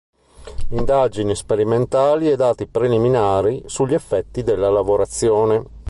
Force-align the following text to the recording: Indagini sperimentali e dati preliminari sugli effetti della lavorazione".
Indagini 0.69 1.35
sperimentali 1.35 2.31
e 2.31 2.35
dati 2.35 2.65
preliminari 2.65 3.61
sugli 3.67 3.93
effetti 3.93 4.41
della 4.41 4.71
lavorazione". 4.71 5.63